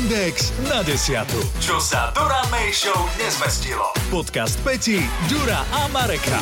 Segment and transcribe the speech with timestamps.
[0.00, 1.36] Index na desiatu.
[1.60, 3.84] Čo sa Dura May Show nezmestilo.
[4.08, 4.96] Podcast Peti,
[5.28, 6.40] Dura a Mareka.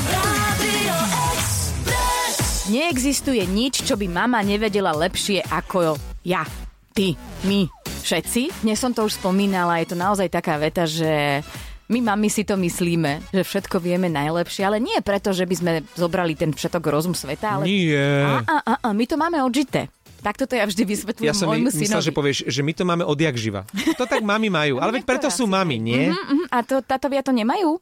[2.70, 6.46] Neexistuje nič, čo by mama nevedela lepšie ako ja,
[6.94, 7.18] ty,
[7.50, 7.66] my,
[8.06, 8.62] všetci.
[8.62, 11.42] Dnes som to už spomínala, je to naozaj taká veta, že
[11.90, 15.72] my mami si to myslíme, že všetko vieme najlepšie, ale nie preto, že by sme
[15.96, 17.64] zobrali ten všetok rozum sveta, ale...
[17.66, 18.22] Nie.
[18.22, 19.90] A, a, a, a, my to máme odžité.
[20.18, 22.06] Takto to ja vždy vysvetľujem Ja som môjmu my, myslel, synovi.
[22.06, 23.62] že povieš, že my to máme odjak živa.
[23.94, 26.10] To tak mami majú, ale veď preto sú mami, nie?
[26.10, 26.50] Mhm.
[26.50, 27.78] A to, tátovia to nemajú?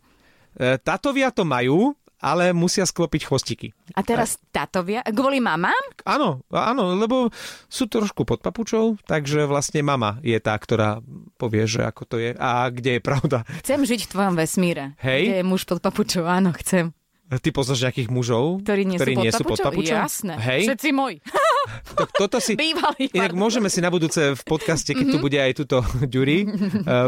[0.56, 3.76] E, Tatovia to majú, ale musia sklopiť chvostiky.
[3.92, 5.04] A teraz tátovia?
[5.04, 5.76] Kvôli mamám?
[6.02, 7.28] Áno, áno, lebo
[7.68, 11.04] sú trošku pod papučou, takže vlastne mama je tá, ktorá
[11.36, 13.44] povie, že ako to je a kde je pravda.
[13.60, 14.96] Chcem žiť v tvojom vesmíre.
[15.04, 15.22] Hej.
[15.28, 16.96] Kde je muž pod papučou, áno, chcem.
[17.26, 19.96] Ty poznáš nejakých mužov, Ktorí nie, ktorí sú, pod nie sú pod papučou?
[19.98, 20.34] Jasné.
[20.38, 21.18] Hej, Všetci moji.
[21.92, 22.54] to, toto si...
[22.54, 23.08] Bývalí.
[23.10, 23.40] Inak pardon.
[23.40, 26.48] môžeme si na budúce v podcaste, keď tu bude aj túto Ďuri, eh,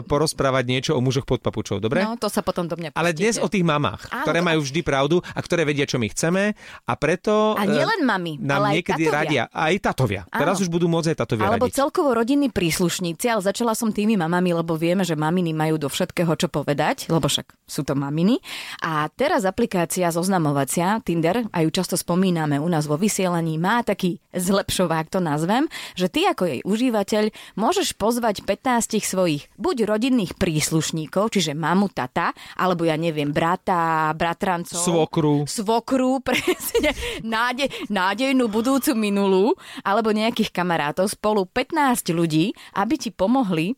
[0.02, 2.00] porozprávať niečo o mužoch pod papučou, dobre?
[2.00, 3.44] No, to sa potom do mňa Ale dnes pustíte.
[3.44, 6.52] o tých mamách, Áno, ktoré to- majú vždy pravdu a ktoré vedia, čo my chceme
[6.84, 9.16] a preto A eh, nielen mami, nám ale aj niekedy tatovia.
[9.16, 9.42] radia.
[9.48, 10.22] Aj tatovia.
[10.26, 10.40] Áno.
[10.40, 11.76] Teraz už budú môcť aj tatovia Alebo radiť.
[11.76, 16.30] celkovo rodinní príslušníci, ale začala som tými mamami, lebo vieme, že maminy majú do všetkého
[16.34, 18.38] čo povedať, lebo však sú to maminy.
[18.80, 24.18] A teraz aplikácia zoznamovacia Tinder, a ju často spomíname u nás vo vysielaní, má taký
[24.48, 27.24] zlepšovák, to nazvem, že ty ako jej užívateľ
[27.60, 34.80] môžeš pozvať 15 svojich buď rodinných príslušníkov, čiže mamu, tata, alebo ja neviem, brata, bratrancov.
[34.80, 35.44] Svokru.
[35.44, 39.52] Svokru, presne, náde, nádejnú budúcu minulú,
[39.84, 43.76] alebo nejakých kamarátov, spolu 15 ľudí, aby ti pomohli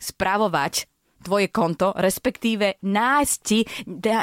[0.00, 0.88] spravovať
[1.20, 3.62] tvoje konto, respektíve nájsť ti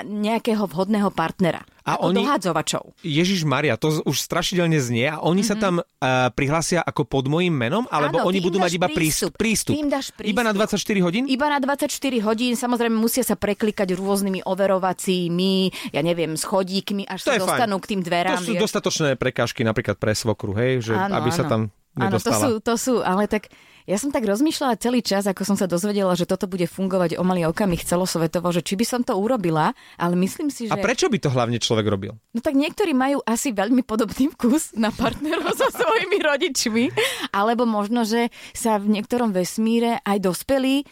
[0.03, 1.61] nejakého vhodného partnera.
[1.81, 2.83] A ako oni- dohádzovačov.
[2.99, 5.47] Ježiš Maria, to už strašidelne znie a oni mm-hmm.
[5.47, 5.85] sa tam uh,
[6.29, 8.21] prihlásia ako pod mojím menom, alebo Mhm.
[8.21, 9.31] Áno, oni budú mať iba prístup.
[9.33, 9.71] prístup.
[9.71, 10.27] Im dáš prístup.
[10.27, 11.23] Iba na 24 hodín?
[11.25, 11.87] Iba na 24
[12.19, 15.55] hodín, samozrejme musia sa preklikať rôznymi overovacími,
[15.91, 17.47] ja neviem, schodíkmi, až To sa je fajn.
[17.47, 18.35] dostanú k tým dverám.
[18.35, 18.63] To sú vieš.
[18.63, 21.49] dostatočné prekážky napríklad pre svokru, hej, že Áno, aby sa áno.
[21.49, 21.61] tam
[21.97, 23.49] Áno, to sú, to sú, ale tak
[23.87, 27.23] ja som tak rozmýšľala celý čas, ako som sa dozvedela, že toto bude fungovať o
[27.23, 30.75] malý okamih celosvetovo, že či by som to urobila, ale myslím si, že...
[30.75, 32.19] A prečo by to hlavne človek robil?
[32.35, 36.83] No tak niektorí majú asi veľmi podobný vkus na partnerov so svojimi rodičmi,
[37.31, 40.83] alebo možno, že sa v niektorom vesmíre aj dospelí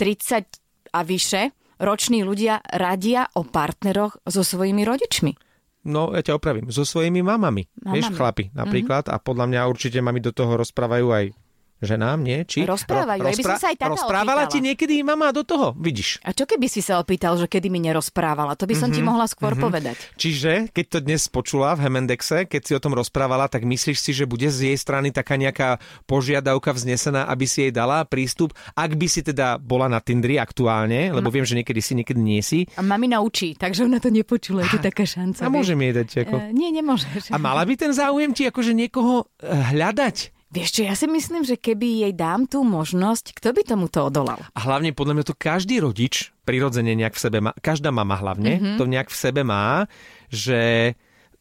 [0.00, 5.36] 30 a vyše roční ľudia radia o partneroch so svojimi rodičmi.
[5.84, 6.72] No, ja ťa opravím.
[6.72, 7.68] So svojimi mamami.
[7.84, 7.92] Mamami.
[7.92, 9.12] Vieš, chlapi napríklad.
[9.12, 11.24] A podľa mňa určite mami do toho rozprávajú aj
[11.84, 12.42] ženám, nie?
[12.44, 12.64] Či?
[12.64, 14.52] Rozprávajú, aj by som sa aj tata Rozprávala opýtala.
[14.52, 15.76] ti niekedy mama do toho?
[15.76, 16.24] Vidíš.
[16.24, 18.56] A čo keby si sa opýtal, že kedy mi nerozprávala?
[18.56, 19.96] To by som ti mohla skôr povedať.
[20.16, 24.10] Čiže, keď to dnes počula v Hemendexe, keď si o tom rozprávala, tak myslíš si,
[24.16, 25.78] že bude z jej strany taká nejaká
[26.08, 31.12] požiadavka vznesená, aby si jej dala prístup, ak by si teda bola na Tindri aktuálne,
[31.12, 32.66] lebo viem, že niekedy si, niekedy nie si.
[32.76, 35.44] A mami naučí, takže ona to nepočula, je to taká šanca.
[35.44, 36.34] A môžem jej dať ako...
[36.38, 37.32] E, nie, nemôžeš.
[37.32, 40.34] A mala by ten záujem ti akože niekoho eh, hľadať?
[40.54, 44.06] Vieš čo, ja si myslím, že keby jej dám tú možnosť, kto by tomu to
[44.06, 44.38] odolal?
[44.54, 48.62] A hlavne podľa mňa to každý rodič prirodzene nejak v sebe má, každá mama hlavne
[48.62, 48.76] mm-hmm.
[48.78, 49.90] to nejak v sebe má,
[50.30, 50.94] že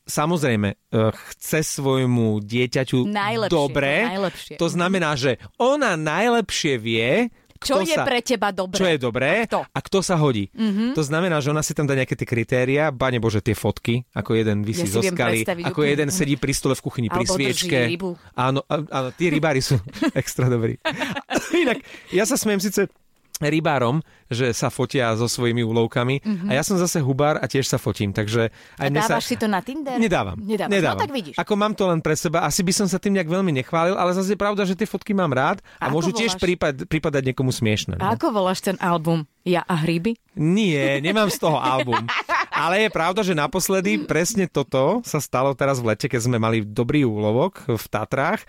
[0.09, 3.93] samozrejme eh, chce svojmu dieťaťu Najlepšie, dobre.
[4.09, 4.55] najlepšie.
[4.57, 7.29] To znamená, že ona najlepšie vie,
[7.63, 8.75] Čo kto je sa, pre teba dobré?
[8.75, 9.59] čo je dobré A kto?
[9.65, 10.47] a kto sa hodí.
[10.49, 10.93] Mm-hmm.
[10.93, 14.33] To znamená, že ona si tam dá nejaké tie kritéria, bane bože tie fotky, ako
[14.33, 15.89] jeden vysí Ja zo skaly, ako úplne.
[15.89, 17.79] jeden sedí pri stole v kuchyni pri Alebo drží sviečke.
[17.87, 18.09] rybu.
[18.33, 19.79] Áno, áno, tí rybári sú
[20.13, 20.77] extra dobrí.
[21.55, 21.79] Inak,
[22.09, 22.87] ja sa smiem síce
[23.47, 26.47] rybárom, že sa fotia so svojimi úlovkami mm-hmm.
[26.47, 29.17] a ja som zase hubár a tiež sa fotím, takže aj A mne sa...
[29.17, 29.95] dávaš si to na Tinder?
[29.95, 30.37] Nedávam.
[30.37, 30.71] Nedávaš.
[30.71, 30.97] Nedávam.
[30.97, 31.35] No tak vidíš.
[31.35, 34.11] Ako mám to len pre seba, asi by som sa tým nejak veľmi nechválil, ale
[34.11, 36.43] zase je pravda, že tie fotky mám rád a, A môžu tiež voláš?
[36.43, 37.97] prípad, prípadať niekomu smiešne.
[37.97, 38.13] A No.
[38.13, 39.23] ako voláš ten album?
[39.43, 40.15] Ja a hryby?
[40.33, 42.07] Nie, nemám z toho album.
[42.49, 46.63] Ale je pravda, že naposledy presne toto sa stalo teraz v lete, keď sme mali
[46.63, 48.45] dobrý úlovok v Tatrách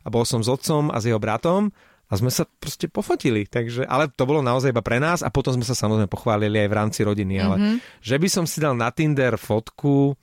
[0.00, 1.68] a bol som s otcom a s jeho bratom
[2.08, 3.44] a sme sa proste pofotili.
[3.44, 6.68] Takže, ale to bolo naozaj iba pre nás a potom sme sa samozrejme pochválili aj
[6.68, 7.34] v rámci rodiny.
[7.36, 7.74] Ale Mhm.
[8.00, 10.16] že by som si dal na Tinder fotku,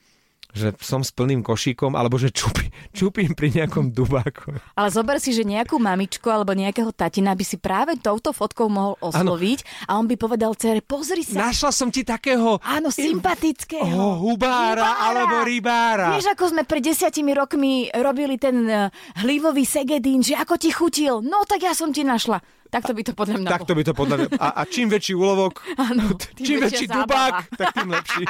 [0.55, 4.55] že som s plným košíkom, alebo že čupi, čupím pri nejakom dubáku.
[4.79, 8.95] Ale zober si, že nejakú mamičku alebo nejakého tatina by si práve touto fotkou mohol
[9.03, 13.83] osloviť a on by povedal cere, pozri sa, Našla som ti takého áno, sympatického.
[13.91, 16.15] oh, hubára, alebo rybára.
[16.15, 18.87] Vieš, ako sme pred desiatimi rokmi robili ten uh,
[19.19, 21.19] hlívový segedín, že ako ti chutil?
[21.19, 22.39] No tak ja som ti našla.
[22.75, 24.27] Takto by to podľa mňa Takto by to podľa mňa...
[24.35, 26.11] A, a čím väčší úlovok, Áno,
[26.47, 28.23] čím väčší dubák, tak tým lepší.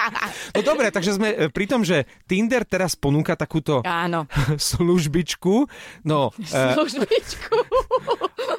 [0.53, 4.30] No dobre, takže sme e, pri tom, že Tinder teraz ponúka takúto Áno.
[4.69, 5.65] službičku.
[6.06, 7.57] No, e, Službičku.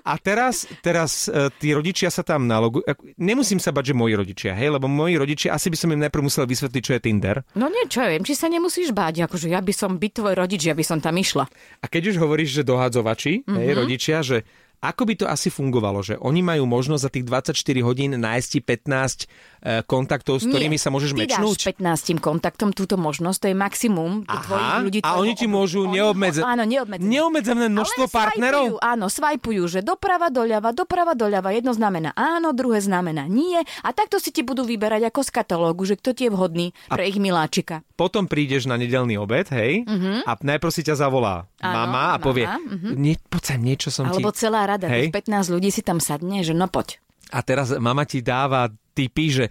[0.06, 2.86] A teraz, teraz uh, tí rodičia sa tam nalogujú.
[3.18, 6.22] Nemusím sa bať, že moji rodičia, hej, lebo moji rodičia, asi by som im najprv
[6.22, 7.42] musel vysvetliť, čo je Tinder.
[7.58, 10.34] No nie, čo ja viem, či sa nemusíš báť, akože ja by som byť tvoj
[10.38, 11.50] rodič, ja by som tam išla.
[11.82, 13.58] A keď už hovoríš, že dohadzovači, mm-hmm.
[13.58, 13.78] hej, mhm.
[13.78, 14.46] rodičia, že
[14.88, 19.56] ako by to asi fungovalo, že oni majú možnosť za tých 24 hodín nájsť 15
[19.66, 21.74] E, kontaktov, s ktorými Nie, sa môžeš ty mečnúť?
[21.82, 24.98] dáš 15 kontaktom túto možnosť, to je maximum tvojich ľudí.
[25.02, 27.10] A oni ti môžu neobmedzené áno, neobmedzené.
[27.10, 28.62] neobmedzené množstvo Ale partnerov?
[28.62, 31.50] Svajpujú, áno, svajpujú, že doprava, doľava, doprava, doľava.
[31.50, 33.58] Jedno znamená áno, druhé znamená nie.
[33.82, 37.02] A takto si ti budú vyberať ako z katalógu, že kto ti je vhodný pre
[37.02, 37.82] a ich miláčika.
[37.98, 40.22] Potom prídeš na nedelný obed, hej, uh-huh.
[40.30, 42.94] a najprv si ťa zavolá áno, mama a povie, uh-huh.
[42.94, 44.46] nie, poď sem, niečo som Alebo ti...
[44.46, 45.08] Celá rada, hej.
[45.08, 47.00] 15 ľudí si tam sadne, že no poď.
[47.34, 49.44] A teraz mama ti dáva typy, že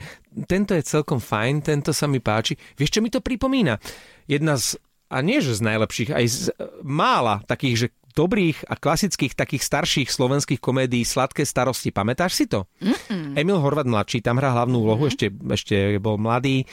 [0.47, 2.55] tento je celkom fajn, tento sa mi páči.
[2.79, 3.77] Vieš, čo mi to pripomína?
[4.25, 4.79] Jedna z,
[5.11, 6.37] a nie že z najlepších, aj z
[6.81, 11.91] mála takých, že dobrých a klasických takých starších slovenských komédií Sladké starosti.
[11.91, 12.63] Pamätáš si to?
[12.79, 13.35] Mm-mm.
[13.35, 15.11] Emil Horvat mladší tam hrá hlavnú úlohu, mm-hmm.
[15.11, 16.63] ešte, ešte bol mladý.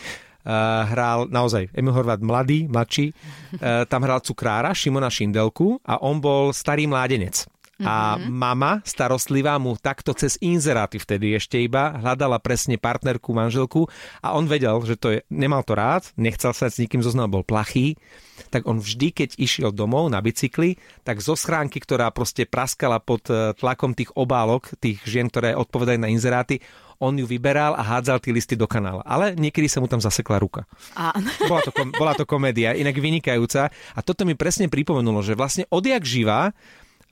[0.42, 6.18] Uh, hral naozaj Emil Horvat mladý, mladší, uh, tam hral cukrára Šimona Šindelku a on
[6.18, 7.46] bol starý mládenec.
[7.82, 8.30] A mm-hmm.
[8.30, 13.90] mama starostlivá mu takto cez inzeráty vtedy ešte iba hľadala presne partnerku, manželku
[14.22, 17.42] a on vedel, že to je, nemal to rád, nechcel sa s nikým zoznal, bol
[17.42, 17.98] plachý,
[18.48, 23.28] tak on vždy, keď išiel domov na bicykli, tak zo schránky, ktorá proste praskala pod
[23.28, 26.62] eh, tlakom tých obálok, tých žien, ktoré odpovedajú na inzeráty,
[27.02, 29.02] on ju vyberal a hádzal tie listy do kanála.
[29.02, 30.62] Ale niekedy sa mu tam zasekla ruka.
[30.94, 31.10] A...
[31.50, 33.74] Bola, to, bola to komédia, inak vynikajúca.
[33.98, 36.54] A toto mi presne pripomenulo, že vlastne odjak živá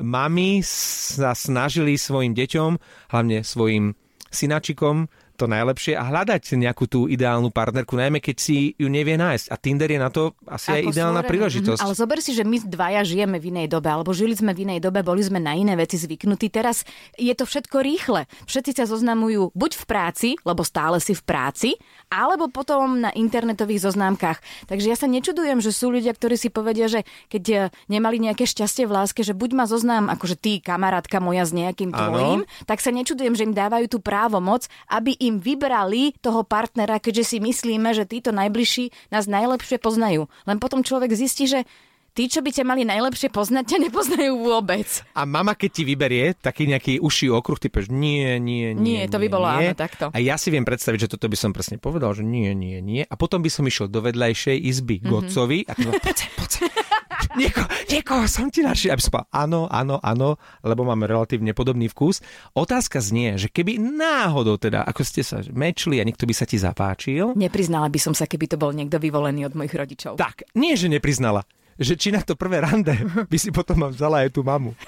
[0.01, 2.81] mami sa snažili svojim deťom,
[3.13, 3.95] hlavne svojim
[4.33, 5.07] synačikom,
[5.41, 9.49] to najlepšie a hľadať nejakú tú ideálnu partnerku, najmä keď si ju nevie nájsť.
[9.49, 11.31] A Tinder je na to asi aj ideálna stvorené.
[11.33, 11.81] príležitosť.
[11.81, 14.69] Mhm, ale zober si, že my dvaja žijeme v inej dobe, alebo žili sme v
[14.69, 16.53] inej dobe, boli sme na iné veci zvyknutí.
[16.53, 16.85] Teraz
[17.17, 18.29] je to všetko rýchle.
[18.45, 21.71] Všetci sa zoznamujú buď v práci, lebo stále si v práci,
[22.11, 24.43] alebo potom na internetových zoznámkach.
[24.67, 28.45] Takže ja sa nečudujem, že sú ľudia, ktorí si povedia, že keď eh, nemali nejaké
[28.45, 32.83] šťastie v láske, že buď ma zoznám, akože ty, kamarátka moja s nejakým tvojím, tak
[32.83, 37.37] sa nečudujem, že im dávajú tú právomoc, aby im im vybrali toho partnera, keďže si
[37.39, 40.27] myslíme, že títo najbližší nás najlepšie poznajú.
[40.51, 41.63] Len potom človek zistí, že
[42.11, 44.87] tí, čo by ťa mali najlepšie poznať, ťa nepoznajú vôbec.
[45.15, 49.03] A mama, keď ti vyberie taký nejaký uší okruh, ty povieš nie, nie, nie.
[49.03, 49.71] Nie, to by bolo nie.
[49.71, 50.11] áno takto.
[50.11, 53.07] A ja si viem predstaviť, že toto by som presne povedal, že nie, nie, nie.
[53.07, 55.11] A potom by som išiel do vedľajšej izby mm-hmm.
[55.11, 56.53] Gocovi a to poď, poď,
[57.39, 58.99] Nieko, niekoho som ti našiel.
[58.99, 60.35] Aby som povedal, áno, áno, áno,
[60.67, 62.19] lebo máme relatívne podobný vkus.
[62.59, 66.59] Otázka znie, že keby náhodou teda, ako ste sa mečli a niekto by sa ti
[66.59, 67.39] zapáčil.
[67.39, 70.19] Nepriznala by som sa, keby to bol niekto vyvolený od mojich rodičov.
[70.19, 71.47] Tak, nie, že nepriznala.
[71.81, 72.93] Že či na to prvé rande
[73.31, 74.75] by si potom vzala aj tú mamu.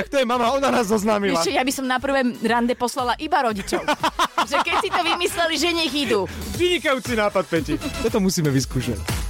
[0.00, 1.42] tak to je mama, ona nás zoznámila.
[1.42, 3.84] Ešte, ja by som na prvé rande poslala iba rodičov.
[4.50, 6.24] že keď si to vymysleli, že nech idú.
[6.56, 7.74] Vynikajúci nápad, Peti.
[8.00, 9.29] Toto musíme vyskúšať.